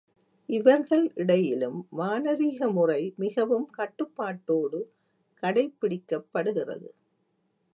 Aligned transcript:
இவர்களிடையிலும் 0.49 1.77
மானரீகமுறை 1.97 3.13
மிகவும் 3.15 3.67
கட்டுப்பாட்டோடு 3.77 4.79
கடைப்பிடிக்கப்படுகிறது. 5.43 6.89